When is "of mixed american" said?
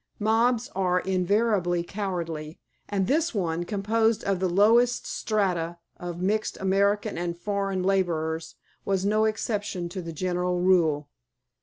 5.97-7.19